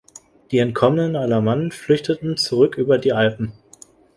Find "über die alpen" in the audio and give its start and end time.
2.79-3.51